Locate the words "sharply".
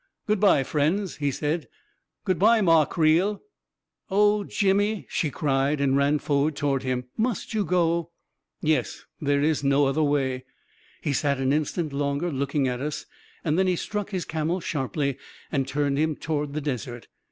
14.59-15.19